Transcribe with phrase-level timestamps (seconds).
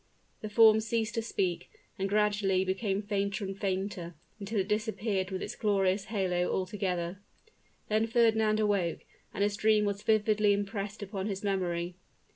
[0.41, 1.69] The form ceased to speak,
[1.99, 7.19] and gradually became fainter and fainter, until it disappeared with its glorious halo altogether.
[7.87, 9.01] Then Fernand awoke,
[9.31, 11.97] and his dream was vividly impressed upon his memory.